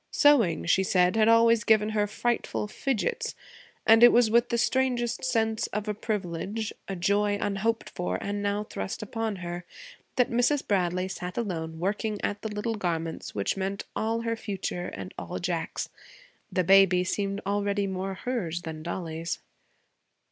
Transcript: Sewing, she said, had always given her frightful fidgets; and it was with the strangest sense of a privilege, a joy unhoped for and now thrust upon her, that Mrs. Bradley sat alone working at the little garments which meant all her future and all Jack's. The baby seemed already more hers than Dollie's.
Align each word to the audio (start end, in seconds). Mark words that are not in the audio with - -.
Sewing, 0.09 0.65
she 0.65 0.81
said, 0.83 1.15
had 1.15 1.27
always 1.27 1.63
given 1.63 1.89
her 1.89 2.07
frightful 2.07 2.67
fidgets; 2.67 3.35
and 3.85 4.01
it 4.03 4.11
was 4.11 4.31
with 4.31 4.49
the 4.49 4.57
strangest 4.57 5.23
sense 5.23 5.67
of 5.67 5.87
a 5.87 5.93
privilege, 5.93 6.73
a 6.87 6.95
joy 6.95 7.37
unhoped 7.39 7.87
for 7.87 8.17
and 8.19 8.41
now 8.41 8.63
thrust 8.63 9.03
upon 9.03 9.35
her, 9.45 9.63
that 10.15 10.31
Mrs. 10.31 10.67
Bradley 10.67 11.07
sat 11.07 11.37
alone 11.37 11.77
working 11.77 12.19
at 12.23 12.41
the 12.41 12.49
little 12.49 12.73
garments 12.73 13.35
which 13.35 13.55
meant 13.55 13.83
all 13.95 14.21
her 14.21 14.35
future 14.35 14.87
and 14.87 15.13
all 15.19 15.37
Jack's. 15.37 15.87
The 16.51 16.63
baby 16.63 17.03
seemed 17.03 17.39
already 17.45 17.85
more 17.85 18.15
hers 18.15 18.63
than 18.63 18.81
Dollie's. 18.81 19.37